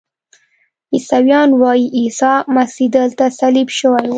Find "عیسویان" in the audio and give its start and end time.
0.93-1.49